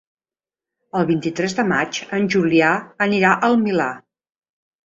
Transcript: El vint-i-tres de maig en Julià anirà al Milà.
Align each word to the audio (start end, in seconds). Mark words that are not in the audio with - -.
El 0.99 1.05
vint-i-tres 1.09 1.55
de 1.59 1.67
maig 1.73 2.01
en 2.21 2.25
Julià 2.37 2.73
anirà 3.09 3.35
al 3.49 3.63
Milà. 3.67 3.91